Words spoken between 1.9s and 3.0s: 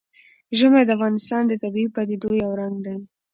پدیدو یو رنګ دی.